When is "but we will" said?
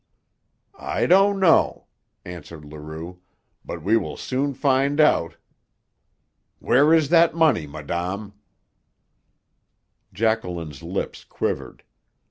3.63-4.17